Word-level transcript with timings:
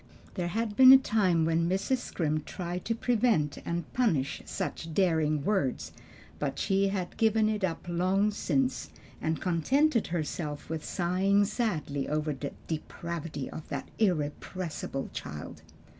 There 0.33 0.47
had 0.47 0.75
been 0.75 0.91
a 0.91 0.97
time 0.97 1.45
when 1.45 1.69
Mrs. 1.69 1.97
Scrimp 1.99 2.45
tried 2.45 2.85
to 2.85 2.95
prevent 2.95 3.59
and 3.65 3.93
punish 3.93 4.41
such 4.45 4.95
daring 4.95 5.45
words, 5.45 5.91
but 6.39 6.57
she 6.57 6.87
had 6.87 7.17
given 7.17 7.47
it 7.47 7.63
up 7.63 7.85
long 7.87 8.31
since, 8.31 8.89
and 9.21 9.39
contented 9.39 10.07
herself 10.07 10.69
with 10.71 10.83
sighing 10.83 11.45
sadly 11.45 12.07
over 12.09 12.33
the 12.33 12.51
"depravity 12.65 13.47
of 13.47 13.67
that 13.69 13.89
irrepressible 13.99 15.11
child." 15.13 15.61